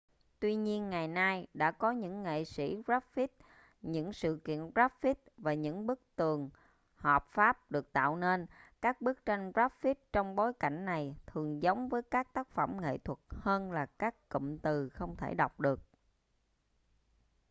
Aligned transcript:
tuy 0.39 0.55
nhiên 0.55 0.89
ngày 0.89 1.07
nay 1.07 1.47
đã 1.53 1.71
có 1.71 1.91
những 1.91 2.23
nghệ 2.23 2.45
sĩ 2.45 2.77
graffiti 2.85 3.27
những 3.81 4.13
sự 4.13 4.39
kiện 4.45 4.69
graffiti 4.75 5.15
và 5.37 5.53
những 5.53 5.87
bức 5.87 6.01
tường 6.15 6.49
hợp 6.95 7.25
pháp 7.31 7.71
được 7.71 7.93
tạo 7.93 8.15
nên 8.15 8.45
các 8.81 9.01
bức 9.01 9.25
tranh 9.25 9.51
graffiti 9.51 9.95
trong 10.13 10.35
bối 10.35 10.53
cảnh 10.53 10.85
này 10.85 11.15
thường 11.25 11.61
giống 11.63 11.89
với 11.89 12.01
các 12.01 12.33
tác 12.33 12.47
phẩm 12.51 12.77
nghệ 12.81 12.97
thuật 12.97 13.19
hơn 13.29 13.71
là 13.71 13.85
các 13.85 14.29
cụm 14.29 14.57
từ 14.57 14.89
không 14.89 15.15
thể 15.15 15.33
đọc 15.33 15.59
được 15.59 15.79